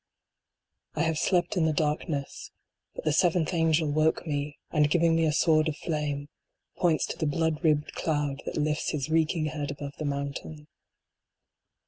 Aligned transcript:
I 0.95 1.03
have 1.03 1.19
slept 1.19 1.55
in 1.57 1.65
the 1.67 1.73
darkness 1.73 2.49
But 2.95 3.03
the 3.05 3.13
seventh 3.13 3.53
angel 3.53 3.87
woke 3.91 4.25
me, 4.25 4.57
and 4.71 4.89
giving 4.89 5.15
me 5.15 5.25
a 5.27 5.31
sword 5.31 5.67
of 5.69 5.77
flame, 5.77 6.27
points 6.75 7.05
to 7.05 7.17
the 7.19 7.27
blood 7.27 7.63
ribbed 7.63 7.93
cloud, 7.93 8.41
that 8.47 8.57
lifts 8.57 8.89
his 8.89 9.11
reeking 9.11 9.45
head 9.45 9.69
above 9.69 9.93
the 9.99 10.05
mountain. 10.05 10.65